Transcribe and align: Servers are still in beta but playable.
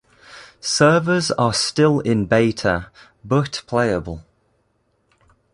Servers 0.61 1.29
are 1.33 1.53
still 1.53 1.99
in 1.99 2.25
beta 2.25 2.87
but 3.23 3.61
playable. 3.67 4.23